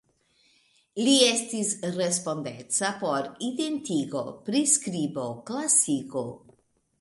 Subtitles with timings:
[1.07, 6.27] Li estis respondeca por identigo, priskribo, klasigo.